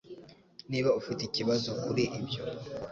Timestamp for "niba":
0.69-0.89